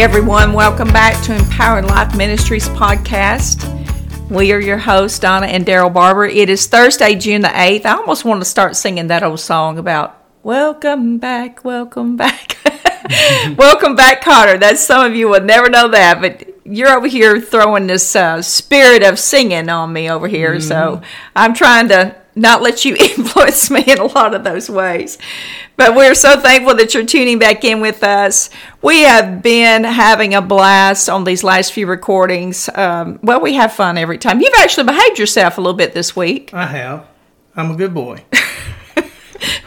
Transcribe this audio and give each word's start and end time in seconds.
Hey 0.00 0.04
everyone, 0.04 0.54
welcome 0.54 0.88
back 0.88 1.22
to 1.24 1.36
Empowered 1.36 1.84
Life 1.84 2.16
Ministries 2.16 2.70
podcast. 2.70 3.68
We 4.30 4.50
are 4.50 4.58
your 4.58 4.78
hosts, 4.78 5.18
Donna 5.18 5.44
and 5.44 5.66
Daryl 5.66 5.92
Barber. 5.92 6.24
It 6.24 6.48
is 6.48 6.66
Thursday, 6.66 7.16
June 7.16 7.42
the 7.42 7.48
8th. 7.48 7.84
I 7.84 7.96
almost 7.96 8.24
want 8.24 8.40
to 8.40 8.46
start 8.46 8.76
singing 8.76 9.08
that 9.08 9.22
old 9.22 9.40
song 9.40 9.76
about 9.76 10.18
welcome 10.42 11.18
back, 11.18 11.66
welcome 11.66 12.16
back. 12.16 12.56
welcome 13.58 13.94
back, 13.94 14.22
Kotter. 14.24 14.58
That's 14.58 14.80
some 14.80 15.04
of 15.04 15.14
you 15.14 15.28
will 15.28 15.42
never 15.42 15.68
know 15.68 15.88
that, 15.88 16.22
but 16.22 16.48
you're 16.64 16.96
over 16.96 17.06
here 17.06 17.38
throwing 17.38 17.86
this 17.86 18.16
uh, 18.16 18.40
spirit 18.40 19.02
of 19.02 19.18
singing 19.18 19.68
on 19.68 19.92
me 19.92 20.10
over 20.10 20.28
here. 20.28 20.52
Mm-hmm. 20.54 20.66
So 20.66 21.02
I'm 21.36 21.52
trying 21.52 21.88
to 21.88 22.16
not 22.34 22.62
let 22.62 22.84
you 22.84 22.96
influence 23.00 23.70
me 23.70 23.84
in 23.86 23.98
a 23.98 24.04
lot 24.04 24.34
of 24.34 24.44
those 24.44 24.70
ways. 24.70 25.18
But 25.76 25.94
we're 25.94 26.14
so 26.14 26.38
thankful 26.38 26.76
that 26.76 26.92
you're 26.92 27.06
tuning 27.06 27.38
back 27.38 27.64
in 27.64 27.80
with 27.80 28.02
us. 28.04 28.50
We 28.82 29.00
have 29.02 29.42
been 29.42 29.84
having 29.84 30.34
a 30.34 30.42
blast 30.42 31.08
on 31.08 31.24
these 31.24 31.42
last 31.42 31.72
few 31.72 31.86
recordings. 31.86 32.68
Um, 32.74 33.18
well, 33.22 33.40
we 33.40 33.54
have 33.54 33.72
fun 33.72 33.96
every 33.96 34.18
time. 34.18 34.40
You've 34.40 34.54
actually 34.58 34.84
behaved 34.84 35.18
yourself 35.18 35.58
a 35.58 35.60
little 35.60 35.76
bit 35.76 35.94
this 35.94 36.14
week. 36.14 36.52
I 36.52 36.66
have. 36.66 37.06
I'm 37.56 37.70
a 37.70 37.76
good 37.76 37.94
boy. 37.94 38.24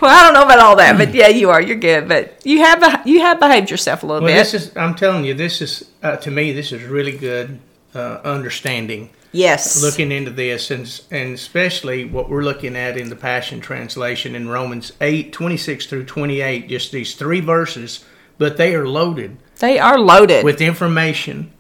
well, 0.02 0.12
I 0.12 0.24
don't 0.24 0.34
know 0.34 0.44
about 0.44 0.60
all 0.60 0.76
that, 0.78 0.98
but 0.98 1.14
yeah, 1.16 1.28
you 1.28 1.50
are. 1.50 1.62
You're 1.62 1.78
good, 1.78 2.08
but 2.08 2.46
you 2.46 2.60
have 2.60 3.08
you 3.08 3.20
have 3.22 3.40
behaved 3.40 3.70
yourself 3.70 4.04
a 4.04 4.06
little 4.06 4.22
well, 4.22 4.34
bit. 4.34 4.38
This 4.38 4.54
is. 4.54 4.78
I'm 4.78 4.96
telling 4.96 5.26
you, 5.26 5.34
this 5.34 5.62
is 5.62 5.90
uh, 6.02 6.18
to 6.18 6.32
me. 6.32 6.54
This 6.54 6.72
is 6.72 6.84
really 6.84 7.18
good 7.18 7.60
uh, 7.94 8.20
understanding 8.24 9.10
Yes. 9.34 9.82
Looking 9.82 10.12
into 10.12 10.32
this, 10.32 10.70
and, 10.72 11.02
and 11.12 11.34
especially 11.34 12.06
what 12.06 12.30
we're 12.30 12.44
looking 12.44 12.76
at 12.76 12.98
in 12.98 13.10
the 13.10 13.16
Passion 13.16 13.60
Translation 13.60 14.36
in 14.36 14.48
Romans 14.48 14.94
8 15.02 15.34
26 15.34 15.88
through 15.88 16.06
28, 16.06 16.70
just 16.70 16.92
these 16.92 17.16
three 17.16 17.40
verses, 17.40 18.06
but 18.38 18.58
they 18.58 18.76
are 18.76 18.88
loaded. 18.88 19.38
They 19.58 19.80
are 19.80 20.00
loaded 20.00 20.46
with 20.46 20.62
information. 20.62 21.52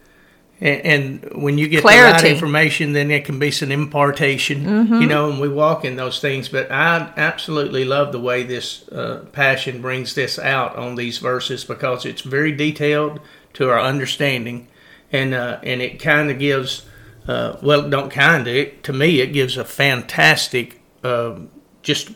And, 0.62 1.22
and 1.24 1.44
when 1.44 1.58
you 1.58 1.68
get 1.68 1.82
Clarity. 1.82 2.18
the 2.18 2.24
right 2.24 2.32
information, 2.32 2.94
then 2.94 3.10
it 3.10 3.26
can 3.26 3.40
be 3.40 3.50
some 3.50 3.72
impartation, 3.72 4.66
mm-hmm. 4.66 5.02
you 5.02 5.08
know, 5.08 5.30
and 5.30 5.42
we 5.42 5.50
walk 5.50 5.84
in 5.84 5.96
those 5.96 6.20
things. 6.22 6.50
But 6.50 6.72
I 6.72 7.12
absolutely 7.18 7.86
love 7.86 8.12
the 8.12 8.20
way 8.20 8.44
this 8.44 8.88
uh, 8.90 9.26
Passion 9.32 9.82
brings 9.82 10.14
this 10.14 10.38
out 10.38 10.76
on 10.76 10.96
these 10.96 11.18
verses 11.18 11.66
because 11.66 12.06
it's 12.06 12.22
very 12.22 12.52
detailed 12.52 13.20
to 13.54 13.70
our 13.70 13.80
understanding. 13.80 14.68
And, 15.12 15.34
uh, 15.34 15.60
and 15.64 15.82
it 15.82 16.00
kind 16.00 16.30
of 16.30 16.40
gives 16.40 16.86
uh, 17.28 17.58
well, 17.62 17.90
don't 17.90 18.10
kind 18.10 18.48
of. 18.48 18.82
To 18.84 18.94
me, 18.94 19.22
it 19.22 19.28
gives 19.28 19.58
a 19.58 19.64
fantastic, 19.64 20.82
uh, 21.04 21.40
just 21.82 22.12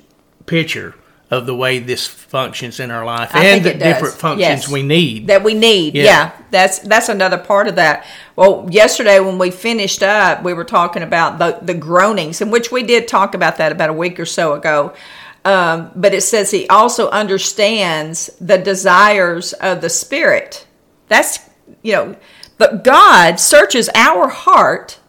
picture 0.45 0.95
of 1.29 1.45
the 1.45 1.55
way 1.55 1.79
this 1.79 2.07
functions 2.07 2.79
in 2.79 2.89
our 2.89 3.03
life 3.03 3.35
I 3.35 3.45
and 3.47 3.65
the 3.65 3.73
different 3.73 4.15
functions 4.15 4.61
yes. 4.61 4.69
we 4.69 4.81
need 4.81 5.27
that 5.27 5.43
we 5.43 5.53
need. 5.53 5.95
Yeah. 5.95 6.03
yeah. 6.03 6.41
that's 6.51 6.79
that's 6.79 7.09
another 7.09 7.37
part 7.37 7.67
of 7.67 7.75
that. 7.75 8.05
Well, 8.35 8.67
yesterday 8.69 9.19
when 9.19 9.37
we 9.37 9.51
finished 9.51 10.03
up, 10.03 10.43
we 10.43 10.53
were 10.53 10.63
talking 10.63 11.03
about 11.03 11.37
the 11.37 11.59
the 11.61 11.73
groanings, 11.73 12.39
in 12.41 12.49
which 12.49 12.71
we 12.71 12.83
did 12.83 13.07
talk 13.07 13.35
about 13.35 13.57
that 13.57 13.71
about 13.71 13.89
a 13.89 13.93
week 13.93 14.19
or 14.19 14.25
so 14.25 14.53
ago. 14.53 14.93
Um, 15.43 15.91
but 15.95 16.13
it 16.13 16.21
says 16.21 16.51
he 16.51 16.67
also 16.67 17.09
understands 17.09 18.29
the 18.39 18.57
desires 18.57 19.53
of 19.53 19.81
the 19.81 19.89
spirit. 19.89 20.65
That's 21.09 21.39
you 21.81 21.93
know 21.93 22.15
but 22.57 22.83
God 22.83 23.39
searches 23.39 23.89
our 23.95 24.27
heart 24.27 24.99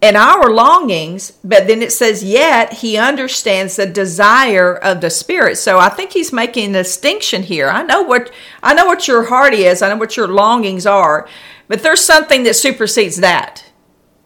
and 0.00 0.16
our 0.16 0.48
longings, 0.50 1.32
but 1.42 1.66
then 1.66 1.82
it 1.82 1.90
says, 1.90 2.22
yet 2.22 2.74
he 2.74 2.96
understands 2.96 3.76
the 3.76 3.86
desire 3.86 4.76
of 4.76 5.00
the 5.00 5.10
spirit. 5.10 5.58
So 5.58 5.78
I 5.78 5.88
think 5.88 6.12
he's 6.12 6.32
making 6.32 6.70
a 6.70 6.84
distinction 6.84 7.42
here. 7.42 7.68
I 7.68 7.82
know 7.82 8.02
what 8.02 8.30
I 8.62 8.74
know 8.74 8.86
what 8.86 9.08
your 9.08 9.24
heart 9.24 9.54
is, 9.54 9.82
I 9.82 9.88
know 9.88 9.96
what 9.96 10.16
your 10.16 10.28
longings 10.28 10.86
are, 10.86 11.28
but 11.66 11.82
there's 11.82 12.04
something 12.04 12.44
that 12.44 12.54
supersedes 12.54 13.16
that. 13.16 13.64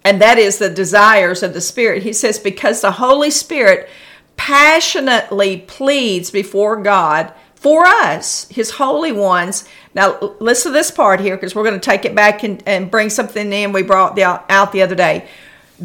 And 0.04 0.20
that 0.20 0.36
is 0.36 0.58
the 0.58 0.68
desires 0.68 1.42
of 1.42 1.54
the 1.54 1.60
spirit. 1.60 2.02
He 2.02 2.12
says, 2.12 2.38
because 2.38 2.80
the 2.80 2.92
Holy 2.92 3.30
Spirit 3.30 3.88
passionately 4.36 5.58
pleads 5.58 6.30
before 6.30 6.82
God 6.82 7.32
for 7.62 7.86
us, 7.86 8.48
his 8.48 8.72
holy 8.72 9.12
ones. 9.12 9.68
Now, 9.94 10.18
listen 10.40 10.72
to 10.72 10.76
this 10.76 10.90
part 10.90 11.20
here 11.20 11.36
because 11.36 11.54
we're 11.54 11.62
going 11.62 11.78
to 11.78 11.90
take 11.90 12.04
it 12.04 12.12
back 12.12 12.42
and, 12.42 12.60
and 12.66 12.90
bring 12.90 13.08
something 13.08 13.52
in 13.52 13.70
we 13.70 13.84
brought 13.84 14.16
the, 14.16 14.24
out 14.24 14.72
the 14.72 14.82
other 14.82 14.96
day. 14.96 15.28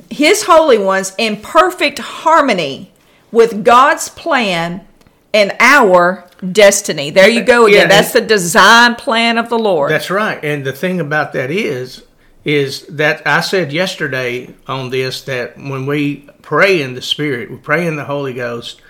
His 0.09 0.41
holy 0.41 0.79
ones 0.79 1.13
in 1.19 1.37
perfect 1.37 1.99
harmony 1.99 2.91
with 3.31 3.63
God's 3.63 4.09
plan 4.09 4.87
and 5.35 5.55
our 5.59 6.27
destiny. 6.51 7.11
There 7.11 7.29
you 7.29 7.43
go 7.43 7.67
again. 7.67 7.81
Yeah, 7.81 7.87
that's 7.87 8.11
the 8.11 8.21
design 8.21 8.95
plan 8.95 9.37
of 9.37 9.49
the 9.49 9.59
Lord. 9.59 9.91
That's 9.91 10.09
right. 10.09 10.43
And 10.43 10.65
the 10.65 10.73
thing 10.73 10.99
about 10.99 11.33
that 11.33 11.51
is, 11.51 12.03
is 12.43 12.87
that 12.87 13.27
I 13.27 13.41
said 13.41 13.71
yesterday 13.71 14.55
on 14.65 14.89
this 14.89 15.21
that 15.25 15.57
when 15.57 15.85
we 15.85 16.27
pray 16.41 16.81
in 16.81 16.95
the 16.95 17.03
Spirit, 17.03 17.51
we 17.51 17.57
pray 17.57 17.85
in 17.85 17.97
the 17.97 18.05
Holy 18.05 18.33
Ghost, 18.33 18.81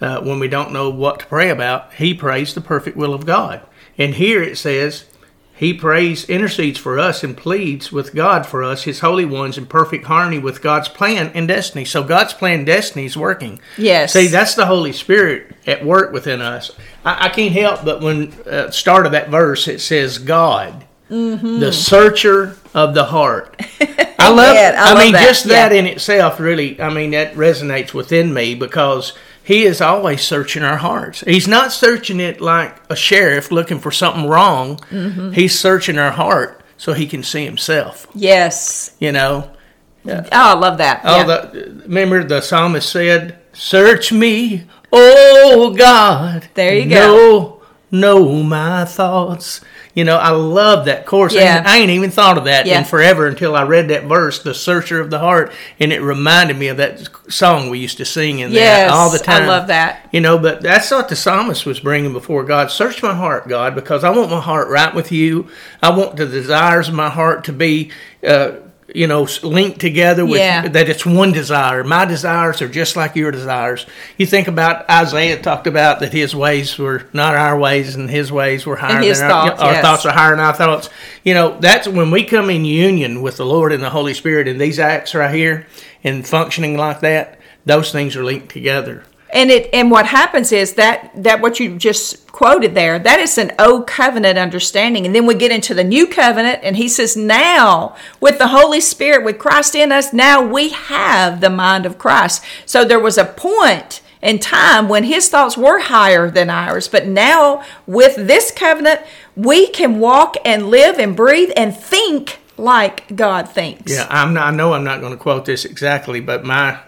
uh, 0.00 0.20
when 0.20 0.38
we 0.38 0.48
don't 0.48 0.72
know 0.72 0.90
what 0.90 1.20
to 1.20 1.26
pray 1.26 1.50
about, 1.50 1.92
he 1.94 2.14
prays 2.14 2.54
the 2.54 2.60
perfect 2.60 2.96
will 2.96 3.14
of 3.14 3.26
God. 3.26 3.62
And 3.98 4.14
here 4.14 4.42
it 4.42 4.58
says, 4.58 5.06
he 5.56 5.72
prays, 5.72 6.28
intercedes 6.28 6.78
for 6.78 6.98
us, 6.98 7.24
and 7.24 7.34
pleads 7.34 7.90
with 7.90 8.14
God 8.14 8.44
for 8.44 8.62
us, 8.62 8.82
His 8.82 9.00
holy 9.00 9.24
ones, 9.24 9.56
in 9.56 9.64
perfect 9.64 10.04
harmony 10.04 10.38
with 10.38 10.60
God's 10.60 10.90
plan 10.90 11.32
and 11.34 11.48
destiny. 11.48 11.86
So 11.86 12.04
God's 12.04 12.34
plan 12.34 12.58
and 12.58 12.66
destiny 12.66 13.06
is 13.06 13.16
working. 13.16 13.58
Yes. 13.78 14.12
See, 14.12 14.26
that's 14.26 14.54
the 14.54 14.66
Holy 14.66 14.92
Spirit 14.92 15.56
at 15.66 15.82
work 15.82 16.12
within 16.12 16.42
us. 16.42 16.72
I, 17.06 17.26
I 17.26 17.28
can't 17.30 17.54
help 17.54 17.86
but 17.86 18.02
when 18.02 18.34
uh, 18.42 18.70
start 18.70 19.06
of 19.06 19.12
that 19.12 19.30
verse 19.30 19.66
it 19.66 19.80
says 19.80 20.18
God, 20.18 20.84
mm-hmm. 21.10 21.58
the 21.58 21.72
searcher 21.72 22.58
of 22.74 22.92
the 22.92 23.06
heart. 23.06 23.56
I 24.18 24.28
love. 24.28 24.56
I, 24.56 24.74
I 24.76 24.92
love 24.92 24.98
mean, 25.04 25.12
that. 25.12 25.24
just 25.24 25.46
that 25.46 25.72
yeah. 25.72 25.78
in 25.78 25.86
itself, 25.86 26.38
really. 26.38 26.78
I 26.82 26.92
mean, 26.92 27.12
that 27.12 27.34
resonates 27.34 27.94
within 27.94 28.34
me 28.34 28.54
because 28.54 29.14
he 29.46 29.62
is 29.62 29.80
always 29.80 30.22
searching 30.22 30.64
our 30.64 30.78
hearts. 30.78 31.20
He's 31.20 31.46
not 31.46 31.70
searching 31.70 32.18
it 32.18 32.40
like 32.40 32.74
a 32.90 32.96
sheriff 32.96 33.52
looking 33.52 33.78
for 33.78 33.92
something 33.92 34.26
wrong. 34.26 34.78
Mm-hmm. 34.90 35.30
He's 35.30 35.56
searching 35.56 35.98
our 35.98 36.10
heart 36.10 36.64
so 36.76 36.94
he 36.94 37.06
can 37.06 37.22
see 37.22 37.44
himself. 37.44 38.08
Yes. 38.12 38.96
You 38.98 39.12
know? 39.12 39.48
Oh, 40.04 40.28
I 40.32 40.54
love 40.54 40.78
that. 40.78 41.02
Oh, 41.04 41.18
yeah. 41.18 41.24
the, 41.24 41.82
remember 41.84 42.24
the 42.24 42.40
psalmist 42.40 42.90
said, 42.90 43.38
Search 43.52 44.12
me, 44.12 44.66
oh 44.92 45.72
God. 45.78 46.48
There 46.54 46.74
you 46.74 46.90
go. 46.90 47.62
Know, 47.92 48.20
know 48.26 48.42
my 48.42 48.84
thoughts. 48.84 49.60
You 49.96 50.04
know, 50.04 50.18
I 50.18 50.28
love 50.28 50.84
that 50.84 51.06
course. 51.06 51.32
Yeah. 51.32 51.62
I 51.64 51.78
ain't 51.78 51.90
even 51.90 52.10
thought 52.10 52.36
of 52.36 52.44
that 52.44 52.66
yeah. 52.66 52.80
in 52.80 52.84
forever 52.84 53.26
until 53.26 53.56
I 53.56 53.62
read 53.62 53.88
that 53.88 54.04
verse, 54.04 54.42
"The 54.42 54.52
Searcher 54.52 55.00
of 55.00 55.08
the 55.08 55.18
Heart," 55.18 55.52
and 55.80 55.90
it 55.90 56.02
reminded 56.02 56.58
me 56.58 56.68
of 56.68 56.76
that 56.76 57.08
song 57.28 57.70
we 57.70 57.78
used 57.78 57.96
to 57.96 58.04
sing 58.04 58.40
in 58.40 58.52
yes, 58.52 58.90
that 58.90 58.94
all 58.94 59.08
the 59.08 59.18
time. 59.18 59.44
I 59.44 59.46
love 59.46 59.68
that. 59.68 60.06
You 60.12 60.20
know, 60.20 60.38
but 60.38 60.60
that's 60.60 60.90
what 60.90 61.08
the 61.08 61.16
psalmist 61.16 61.64
was 61.64 61.80
bringing 61.80 62.12
before 62.12 62.44
God. 62.44 62.70
Search 62.70 63.02
my 63.02 63.14
heart, 63.14 63.48
God, 63.48 63.74
because 63.74 64.04
I 64.04 64.10
want 64.10 64.30
my 64.30 64.40
heart 64.40 64.68
right 64.68 64.94
with 64.94 65.10
you. 65.10 65.48
I 65.82 65.96
want 65.96 66.16
the 66.16 66.26
desires 66.26 66.88
of 66.88 66.94
my 66.94 67.08
heart 67.08 67.44
to 67.44 67.54
be. 67.54 67.90
Uh, 68.22 68.56
you 68.94 69.06
know, 69.06 69.26
linked 69.42 69.80
together 69.80 70.24
with 70.24 70.38
yeah. 70.38 70.68
that 70.68 70.88
it's 70.88 71.04
one 71.04 71.32
desire. 71.32 71.82
My 71.82 72.04
desires 72.04 72.62
are 72.62 72.68
just 72.68 72.94
like 72.96 73.16
your 73.16 73.30
desires. 73.30 73.84
You 74.16 74.26
think 74.26 74.48
about 74.48 74.88
Isaiah 74.88 75.40
talked 75.40 75.66
about 75.66 76.00
that 76.00 76.12
his 76.12 76.34
ways 76.36 76.78
were 76.78 77.06
not 77.12 77.34
our 77.34 77.58
ways 77.58 77.96
and 77.96 78.08
his 78.08 78.30
ways 78.30 78.64
were 78.64 78.76
higher 78.76 79.02
than 79.02 79.14
thoughts, 79.14 79.60
our, 79.60 79.72
yes. 79.72 79.82
thoughts 79.82 80.06
are 80.06 80.12
higher 80.12 80.30
than 80.30 80.44
our 80.44 80.54
thoughts. 80.54 80.88
You 81.24 81.34
know, 81.34 81.58
that's 81.58 81.88
when 81.88 82.10
we 82.10 82.24
come 82.24 82.48
in 82.48 82.64
union 82.64 83.22
with 83.22 83.36
the 83.36 83.46
Lord 83.46 83.72
and 83.72 83.82
the 83.82 83.90
Holy 83.90 84.14
Spirit 84.14 84.46
and 84.46 84.60
these 84.60 84.78
acts 84.78 85.14
right 85.14 85.34
here 85.34 85.66
and 86.04 86.26
functioning 86.26 86.76
like 86.76 87.00
that, 87.00 87.40
those 87.64 87.90
things 87.90 88.14
are 88.14 88.24
linked 88.24 88.50
together. 88.50 89.04
And 89.36 89.50
it 89.50 89.68
and 89.74 89.90
what 89.90 90.06
happens 90.06 90.50
is 90.50 90.72
that 90.74 91.10
that 91.14 91.42
what 91.42 91.60
you 91.60 91.76
just 91.76 92.32
quoted 92.32 92.74
there, 92.74 92.98
that 92.98 93.20
is 93.20 93.36
an 93.36 93.52
old 93.58 93.86
covenant 93.86 94.38
understanding. 94.38 95.04
And 95.04 95.14
then 95.14 95.26
we 95.26 95.34
get 95.34 95.52
into 95.52 95.74
the 95.74 95.84
new 95.84 96.06
covenant 96.06 96.60
and 96.62 96.74
he 96.74 96.88
says, 96.88 97.18
Now 97.18 97.94
with 98.18 98.38
the 98.38 98.48
Holy 98.48 98.80
Spirit, 98.80 99.26
with 99.26 99.38
Christ 99.38 99.74
in 99.74 99.92
us, 99.92 100.14
now 100.14 100.42
we 100.42 100.70
have 100.70 101.42
the 101.42 101.50
mind 101.50 101.84
of 101.84 101.98
Christ. 101.98 102.42
So 102.64 102.82
there 102.82 102.98
was 102.98 103.18
a 103.18 103.26
point 103.26 104.00
in 104.22 104.38
time 104.38 104.88
when 104.88 105.04
his 105.04 105.28
thoughts 105.28 105.58
were 105.58 105.80
higher 105.80 106.30
than 106.30 106.48
ours. 106.48 106.88
But 106.88 107.06
now 107.06 107.62
with 107.86 108.16
this 108.16 108.50
covenant, 108.50 109.02
we 109.36 109.68
can 109.68 110.00
walk 110.00 110.38
and 110.46 110.70
live 110.70 110.98
and 110.98 111.14
breathe 111.14 111.50
and 111.58 111.76
think 111.76 112.40
like 112.56 113.14
God 113.14 113.50
thinks. 113.50 113.92
Yeah, 113.92 114.06
I'm 114.08 114.32
not, 114.32 114.46
I 114.46 114.56
know 114.56 114.72
I'm 114.72 114.84
not 114.84 115.00
going 115.00 115.12
to 115.12 115.18
quote 115.18 115.44
this 115.44 115.66
exactly, 115.66 116.20
but 116.20 116.42
my 116.42 116.80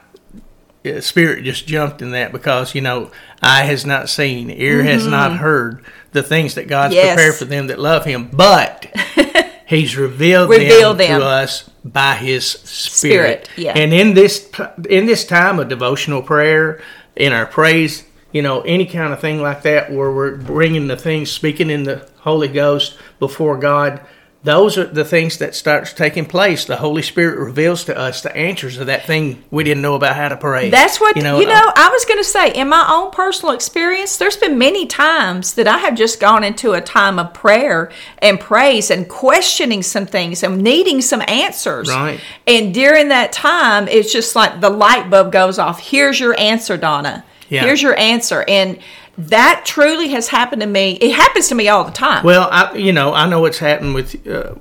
spirit 1.00 1.44
just 1.44 1.66
jumped 1.66 2.02
in 2.02 2.12
that 2.12 2.32
because 2.32 2.74
you 2.74 2.80
know 2.80 3.10
eye 3.42 3.64
has 3.64 3.84
not 3.84 4.08
seen 4.08 4.50
ear 4.50 4.78
mm-hmm. 4.78 4.86
has 4.86 5.06
not 5.06 5.36
heard 5.36 5.84
the 6.12 6.22
things 6.22 6.54
that 6.54 6.68
god's 6.68 6.94
yes. 6.94 7.14
prepared 7.14 7.34
for 7.34 7.44
them 7.44 7.66
that 7.66 7.78
love 7.78 8.04
him 8.04 8.28
but 8.32 8.86
he's 9.66 9.96
revealed, 9.96 10.48
revealed 10.48 10.98
them, 10.98 11.10
them, 11.10 11.20
to 11.20 11.26
us 11.26 11.68
by 11.84 12.14
his 12.14 12.46
spirit, 12.46 13.46
spirit 13.46 13.50
yeah. 13.56 13.72
and 13.72 13.92
in 13.92 14.14
this 14.14 14.50
in 14.88 15.06
this 15.06 15.24
time 15.26 15.58
of 15.58 15.68
devotional 15.68 16.22
prayer 16.22 16.80
in 17.16 17.32
our 17.32 17.46
praise 17.46 18.04
you 18.32 18.42
know, 18.42 18.60
any 18.62 18.84
kind 18.84 19.12
of 19.12 19.20
thing 19.20 19.40
like 19.40 19.62
that 19.62 19.90
where 19.90 20.12
we're 20.12 20.36
bringing 20.36 20.86
the 20.86 20.96
things, 20.96 21.30
speaking 21.30 21.70
in 21.70 21.84
the 21.84 22.06
Holy 22.18 22.48
Ghost 22.48 22.98
before 23.18 23.56
God, 23.56 24.00
those 24.44 24.78
are 24.78 24.84
the 24.84 25.04
things 25.04 25.38
that 25.38 25.56
starts 25.56 25.92
taking 25.92 26.24
place. 26.24 26.64
The 26.64 26.76
Holy 26.76 27.02
Spirit 27.02 27.38
reveals 27.38 27.84
to 27.86 27.98
us 27.98 28.22
the 28.22 28.34
answers 28.36 28.78
of 28.78 28.86
that 28.86 29.04
thing 29.04 29.42
we 29.50 29.64
didn't 29.64 29.82
know 29.82 29.96
about 29.96 30.14
how 30.14 30.28
to 30.28 30.36
pray. 30.36 30.70
That's 30.70 31.00
what 31.00 31.16
you 31.16 31.22
know. 31.22 31.40
You 31.40 31.46
know 31.46 31.54
uh, 31.54 31.72
I 31.74 31.88
was 31.88 32.04
going 32.04 32.20
to 32.20 32.24
say 32.24 32.52
in 32.52 32.68
my 32.68 32.86
own 32.88 33.10
personal 33.10 33.52
experience. 33.52 34.16
There's 34.16 34.36
been 34.36 34.56
many 34.56 34.86
times 34.86 35.54
that 35.54 35.66
I 35.66 35.78
have 35.78 35.96
just 35.96 36.20
gone 36.20 36.44
into 36.44 36.72
a 36.72 36.80
time 36.80 37.18
of 37.18 37.34
prayer 37.34 37.90
and 38.18 38.38
praise 38.38 38.92
and 38.92 39.08
questioning 39.08 39.82
some 39.82 40.06
things 40.06 40.44
and 40.44 40.62
needing 40.62 41.00
some 41.02 41.22
answers. 41.26 41.88
Right. 41.88 42.20
And 42.46 42.72
during 42.72 43.08
that 43.08 43.32
time, 43.32 43.88
it's 43.88 44.12
just 44.12 44.36
like 44.36 44.60
the 44.60 44.70
light 44.70 45.10
bulb 45.10 45.32
goes 45.32 45.58
off. 45.58 45.80
Here's 45.80 46.20
your 46.20 46.38
answer, 46.38 46.76
Donna. 46.76 47.24
Yeah. 47.48 47.64
Here's 47.64 47.82
your 47.82 47.98
answer. 47.98 48.44
And 48.46 48.78
that 49.18 49.62
truly 49.66 50.08
has 50.08 50.28
happened 50.28 50.62
to 50.62 50.68
me. 50.68 50.92
It 50.92 51.12
happens 51.14 51.48
to 51.48 51.54
me 51.54 51.68
all 51.68 51.84
the 51.84 51.90
time. 51.90 52.24
Well, 52.24 52.48
I, 52.50 52.74
you 52.74 52.92
know, 52.92 53.12
I 53.12 53.28
know 53.28 53.44
it's 53.46 53.58
happened 53.58 53.94
with 53.94 54.26
uh, 54.26 54.54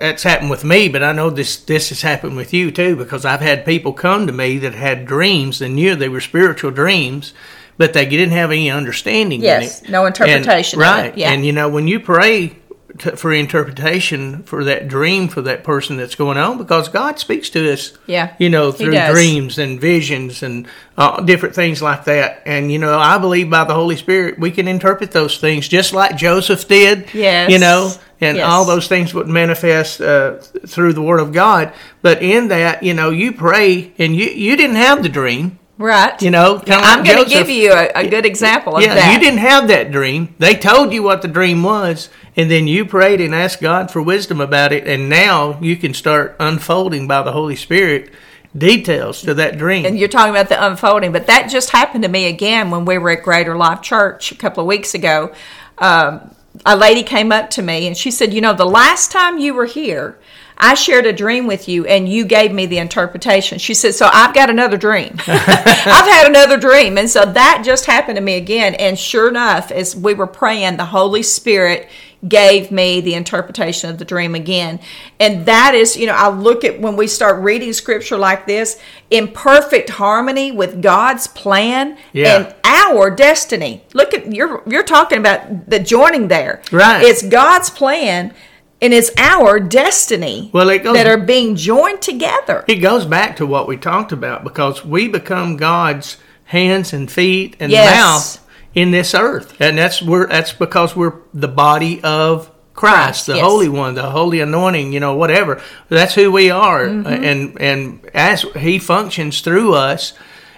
it's 0.00 0.22
happened 0.22 0.50
with 0.50 0.62
me, 0.62 0.88
but 0.88 1.02
I 1.02 1.12
know 1.12 1.30
this 1.30 1.56
this 1.56 1.88
has 1.88 2.02
happened 2.02 2.36
with 2.36 2.54
you 2.54 2.70
too 2.70 2.94
because 2.94 3.24
I've 3.24 3.40
had 3.40 3.64
people 3.64 3.92
come 3.92 4.26
to 4.28 4.32
me 4.32 4.58
that 4.58 4.74
had 4.74 5.04
dreams 5.04 5.60
and 5.60 5.74
knew 5.74 5.96
they 5.96 6.08
were 6.08 6.20
spiritual 6.20 6.70
dreams, 6.70 7.34
but 7.76 7.92
they 7.92 8.06
didn't 8.06 8.30
have 8.30 8.52
any 8.52 8.70
understanding. 8.70 9.40
Of 9.40 9.44
it. 9.44 9.46
Yes, 9.46 9.88
no 9.88 10.06
interpretation. 10.06 10.80
And, 10.80 10.88
right, 10.88 11.18
yeah. 11.18 11.32
and 11.32 11.44
you 11.44 11.52
know 11.52 11.68
when 11.68 11.88
you 11.88 11.98
pray 11.98 12.56
to, 12.98 13.16
for 13.16 13.32
interpretation 13.32 14.42
for 14.44 14.64
that 14.64 14.88
dream 14.88 15.28
for 15.28 15.42
that 15.42 15.62
person 15.62 15.96
that's 15.96 16.14
going 16.14 16.38
on 16.38 16.56
because 16.58 16.88
God 16.88 17.18
speaks 17.18 17.50
to 17.50 17.72
us. 17.72 17.92
Yeah. 18.06 18.34
You 18.38 18.48
know, 18.48 18.72
through 18.72 18.92
dreams 19.12 19.58
and 19.58 19.80
visions 19.80 20.42
and 20.42 20.66
uh, 20.96 21.20
different 21.22 21.54
things 21.54 21.82
like 21.82 22.04
that. 22.04 22.42
And, 22.46 22.72
you 22.72 22.78
know, 22.78 22.98
I 22.98 23.18
believe 23.18 23.50
by 23.50 23.64
the 23.64 23.74
Holy 23.74 23.96
Spirit 23.96 24.38
we 24.38 24.50
can 24.50 24.66
interpret 24.66 25.12
those 25.12 25.38
things 25.38 25.68
just 25.68 25.92
like 25.92 26.16
Joseph 26.16 26.66
did. 26.66 27.12
Yes. 27.12 27.50
You 27.50 27.58
know, 27.58 27.92
and 28.20 28.38
yes. 28.38 28.46
all 28.46 28.64
those 28.64 28.88
things 28.88 29.12
would 29.14 29.28
manifest 29.28 30.00
uh, 30.00 30.38
through 30.38 30.94
the 30.94 31.02
Word 31.02 31.20
of 31.20 31.32
God. 31.32 31.72
But 32.02 32.22
in 32.22 32.48
that, 32.48 32.82
you 32.82 32.94
know, 32.94 33.10
you 33.10 33.32
pray 33.32 33.92
and 33.98 34.16
you, 34.16 34.26
you 34.26 34.56
didn't 34.56 34.76
have 34.76 35.02
the 35.02 35.08
dream. 35.08 35.58
Right. 35.78 36.20
You 36.20 36.32
know, 36.32 36.60
yeah, 36.66 36.80
I'm 36.82 37.04
going 37.04 37.22
to 37.22 37.30
give 37.30 37.48
you 37.48 37.72
a, 37.72 37.92
a, 37.94 38.08
good 38.08 38.26
example 38.26 38.76
of 38.76 38.82
yeah, 38.82 38.94
that. 38.94 39.14
You 39.14 39.20
didn't 39.20 39.38
have 39.38 39.68
that 39.68 39.92
dream. 39.92 40.34
They 40.38 40.56
told 40.56 40.92
you 40.92 41.04
what 41.04 41.22
the 41.22 41.28
dream 41.28 41.62
was, 41.62 42.10
and 42.36 42.50
then 42.50 42.66
you 42.66 42.84
prayed 42.84 43.20
and 43.20 43.32
asked 43.32 43.60
God 43.60 43.88
for 43.88 44.02
wisdom 44.02 44.40
about 44.40 44.72
it, 44.72 44.88
and 44.88 45.08
now 45.08 45.60
you 45.60 45.76
can 45.76 45.94
start 45.94 46.34
unfolding 46.40 47.06
by 47.06 47.22
the 47.22 47.30
Holy 47.30 47.54
Spirit 47.54 48.10
details 48.56 49.22
to 49.22 49.34
that 49.34 49.56
dream. 49.56 49.86
And 49.86 49.96
you're 49.96 50.08
talking 50.08 50.30
about 50.30 50.48
the 50.48 50.66
unfolding, 50.66 51.12
but 51.12 51.28
that 51.28 51.48
just 51.48 51.70
happened 51.70 52.02
to 52.02 52.08
me 52.08 52.26
again 52.26 52.72
when 52.72 52.84
we 52.84 52.98
were 52.98 53.10
at 53.10 53.22
Greater 53.22 53.56
Life 53.56 53.80
Church 53.80 54.32
a 54.32 54.34
couple 54.34 54.62
of 54.62 54.66
weeks 54.66 54.94
ago. 54.94 55.32
Um, 55.78 56.34
a 56.66 56.76
lady 56.76 57.04
came 57.04 57.30
up 57.30 57.50
to 57.50 57.62
me 57.62 57.86
and 57.86 57.96
she 57.96 58.10
said, 58.10 58.32
You 58.32 58.40
know, 58.40 58.52
the 58.52 58.64
last 58.64 59.12
time 59.12 59.38
you 59.38 59.54
were 59.54 59.66
here, 59.66 60.18
I 60.58 60.74
shared 60.74 61.06
a 61.06 61.12
dream 61.12 61.46
with 61.46 61.68
you 61.68 61.86
and 61.86 62.08
you 62.08 62.24
gave 62.24 62.52
me 62.52 62.66
the 62.66 62.78
interpretation. 62.78 63.58
She 63.58 63.74
said, 63.74 63.94
So 63.94 64.08
I've 64.12 64.34
got 64.34 64.50
another 64.50 64.76
dream. 64.76 65.16
I've 65.26 66.06
had 66.06 66.26
another 66.26 66.58
dream. 66.58 66.98
And 66.98 67.08
so 67.08 67.24
that 67.24 67.62
just 67.64 67.86
happened 67.86 68.16
to 68.16 68.22
me 68.22 68.36
again. 68.36 68.74
And 68.74 68.98
sure 68.98 69.28
enough, 69.28 69.70
as 69.70 69.94
we 69.94 70.14
were 70.14 70.26
praying, 70.26 70.76
the 70.76 70.86
Holy 70.86 71.22
Spirit 71.22 71.88
gave 72.26 72.72
me 72.72 73.00
the 73.00 73.14
interpretation 73.14 73.90
of 73.90 73.98
the 73.98 74.04
dream 74.04 74.34
again. 74.34 74.80
And 75.20 75.46
that 75.46 75.74
is, 75.74 75.96
you 75.96 76.06
know, 76.06 76.14
I 76.14 76.28
look 76.28 76.64
at 76.64 76.80
when 76.80 76.96
we 76.96 77.06
start 77.06 77.40
reading 77.42 77.72
scripture 77.72 78.18
like 78.18 78.46
this 78.46 78.80
in 79.10 79.28
perfect 79.28 79.90
harmony 79.90 80.50
with 80.50 80.82
God's 80.82 81.28
plan 81.28 81.96
yeah. 82.12 82.36
and 82.36 82.54
our 82.64 83.10
destiny. 83.10 83.84
Look 83.94 84.14
at 84.14 84.32
you're 84.32 84.62
you're 84.66 84.82
talking 84.82 85.18
about 85.18 85.70
the 85.70 85.78
joining 85.78 86.26
there. 86.26 86.62
Right. 86.72 87.04
It's 87.04 87.22
God's 87.22 87.70
plan 87.70 88.34
and 88.80 88.94
it's 88.94 89.10
our 89.16 89.58
destiny 89.58 90.50
well, 90.52 90.66
goes, 90.78 90.94
that 90.94 91.06
are 91.06 91.18
being 91.18 91.56
joined 91.56 92.00
together. 92.00 92.64
It 92.68 92.76
goes 92.76 93.04
back 93.04 93.36
to 93.36 93.46
what 93.46 93.66
we 93.66 93.76
talked 93.76 94.12
about 94.12 94.44
because 94.44 94.84
we 94.84 95.08
become 95.08 95.56
God's 95.56 96.16
hands 96.44 96.92
and 96.92 97.10
feet 97.10 97.56
and 97.60 97.70
yes. 97.70 97.96
mouth 97.96 98.48
in 98.74 98.90
this 98.90 99.14
earth, 99.14 99.60
and 99.60 99.76
that's 99.78 100.02
we're 100.02 100.26
that's 100.28 100.52
because 100.52 100.94
we're 100.94 101.20
the 101.34 101.48
body 101.48 102.02
of 102.02 102.50
Christ, 102.74 103.26
the 103.26 103.34
yes. 103.34 103.44
Holy 103.44 103.68
One, 103.68 103.94
the 103.94 104.10
Holy 104.10 104.40
Anointing, 104.40 104.92
you 104.92 105.00
know, 105.00 105.16
whatever. 105.16 105.60
That's 105.88 106.14
who 106.14 106.30
we 106.30 106.50
are, 106.50 106.86
mm-hmm. 106.86 107.24
and 107.24 107.60
and 107.60 108.10
as 108.14 108.42
He 108.56 108.78
functions 108.78 109.40
through 109.40 109.74
us, 109.74 110.12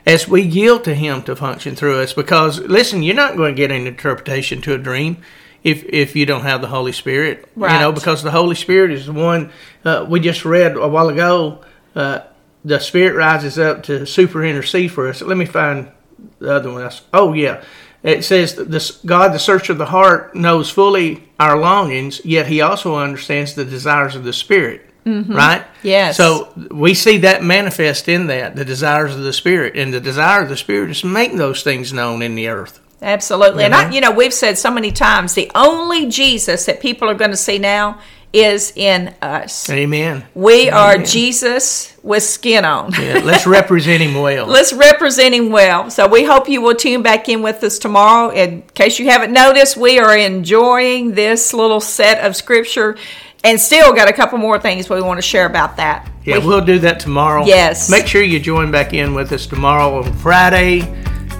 as 0.04 0.28
we 0.28 0.42
yield 0.42 0.84
to 0.84 0.94
Him 0.94 1.22
to 1.22 1.34
function 1.34 1.74
through 1.74 2.02
us. 2.02 2.12
Because 2.12 2.60
listen, 2.60 3.02
you're 3.02 3.14
not 3.14 3.36
going 3.36 3.54
to 3.54 3.56
get 3.56 3.70
an 3.70 3.86
interpretation 3.86 4.60
to 4.62 4.74
a 4.74 4.78
dream 4.78 5.22
if 5.62 5.84
if 5.84 6.16
you 6.16 6.26
don't 6.26 6.42
have 6.42 6.60
the 6.60 6.68
Holy 6.68 6.92
Spirit, 6.92 7.48
right. 7.56 7.74
you 7.74 7.80
know, 7.80 7.92
because 7.92 8.22
the 8.22 8.30
Holy 8.30 8.54
Spirit 8.54 8.90
is 8.90 9.06
the 9.06 9.12
one 9.12 9.50
uh, 9.84 10.06
we 10.08 10.20
just 10.20 10.44
read 10.44 10.76
a 10.76 10.88
while 10.88 11.08
ago. 11.08 11.64
Uh, 11.94 12.20
the 12.64 12.78
Spirit 12.78 13.16
rises 13.16 13.58
up 13.58 13.82
to 13.84 14.06
super 14.06 14.44
intercede 14.44 14.92
for 14.92 15.08
us. 15.08 15.22
Let 15.22 15.36
me 15.36 15.46
find 15.46 15.90
the 16.38 16.54
other 16.54 16.72
one. 16.72 16.90
Oh 17.12 17.32
yeah, 17.32 17.62
it 18.02 18.24
says 18.24 18.54
that 18.54 18.70
this 18.70 18.90
God, 18.90 19.32
the 19.32 19.38
searcher 19.38 19.72
of 19.72 19.78
the 19.78 19.86
heart, 19.86 20.34
knows 20.34 20.70
fully 20.70 21.28
our 21.38 21.58
longings, 21.58 22.24
yet 22.24 22.46
He 22.46 22.60
also 22.60 22.96
understands 22.96 23.54
the 23.54 23.64
desires 23.64 24.16
of 24.16 24.24
the 24.24 24.32
Spirit. 24.32 24.86
Mm-hmm. 25.04 25.34
Right? 25.34 25.64
Yes. 25.82 26.16
So 26.16 26.52
we 26.70 26.92
see 26.94 27.18
that 27.18 27.42
manifest 27.42 28.08
in 28.08 28.26
that, 28.26 28.54
the 28.54 28.64
desires 28.64 29.14
of 29.14 29.22
the 29.22 29.32
Spirit. 29.32 29.74
And 29.76 29.94
the 29.94 30.00
desire 30.00 30.42
of 30.42 30.50
the 30.50 30.58
Spirit 30.58 30.90
is 30.90 31.00
to 31.00 31.06
make 31.06 31.34
those 31.36 31.62
things 31.62 31.92
known 31.92 32.20
in 32.20 32.34
the 32.34 32.48
earth. 32.48 32.80
Absolutely. 33.02 33.64
Mm-hmm. 33.64 33.74
And 33.74 33.74
I, 33.74 33.90
you 33.92 34.00
know, 34.00 34.10
we've 34.10 34.34
said 34.34 34.58
so 34.58 34.70
many 34.70 34.90
times 34.90 35.34
the 35.34 35.50
only 35.54 36.08
Jesus 36.08 36.66
that 36.66 36.80
people 36.80 37.08
are 37.08 37.14
going 37.14 37.30
to 37.30 37.36
see 37.36 37.58
now 37.58 38.00
is 38.32 38.72
in 38.76 39.12
us. 39.20 39.68
Amen. 39.70 40.24
We 40.34 40.68
Amen. 40.68 40.74
are 40.74 40.98
Jesus 40.98 41.96
with 42.02 42.22
skin 42.22 42.64
on. 42.64 42.92
yeah, 42.92 43.20
let's 43.24 43.46
represent 43.46 44.02
him 44.02 44.20
well. 44.20 44.46
let's 44.48 44.72
represent 44.72 45.34
him 45.34 45.50
well. 45.50 45.90
So 45.90 46.06
we 46.06 46.24
hope 46.24 46.48
you 46.48 46.60
will 46.60 46.76
tune 46.76 47.02
back 47.02 47.28
in 47.28 47.42
with 47.42 47.62
us 47.64 47.78
tomorrow. 47.78 48.30
In 48.30 48.62
case 48.74 48.98
you 48.98 49.10
haven't 49.10 49.32
noticed, 49.32 49.76
we 49.76 49.98
are 49.98 50.16
enjoying 50.16 51.14
this 51.14 51.52
little 51.52 51.80
set 51.80 52.24
of 52.24 52.36
scripture 52.36 52.96
and 53.42 53.58
still 53.58 53.92
got 53.94 54.08
a 54.08 54.12
couple 54.12 54.38
more 54.38 54.60
things 54.60 54.88
we 54.88 55.00
want 55.00 55.18
to 55.18 55.22
share 55.22 55.46
about 55.46 55.76
that. 55.78 56.08
Yeah, 56.24 56.38
we, 56.38 56.46
will 56.46 56.64
do 56.64 56.78
that 56.80 57.00
tomorrow. 57.00 57.44
Yes. 57.46 57.90
Make 57.90 58.06
sure 58.06 58.22
you 58.22 58.38
join 58.38 58.70
back 58.70 58.92
in 58.92 59.14
with 59.14 59.32
us 59.32 59.46
tomorrow 59.46 59.96
on 59.96 60.12
Friday 60.18 60.82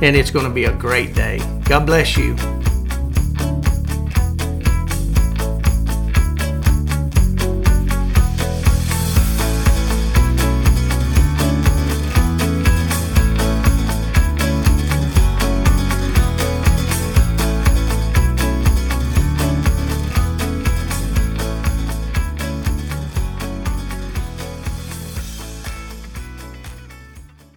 and 0.03 0.17
it's 0.17 0.31
going 0.31 0.47
to 0.47 0.51
be 0.51 0.65
a 0.65 0.73
great 0.73 1.15
day. 1.15 1.39
God 1.65 1.87
bless 1.87 2.17
you. 2.17 2.37